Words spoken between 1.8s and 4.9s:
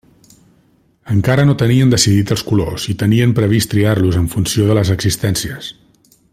decidit els colors i tenien previst triar-los en funció de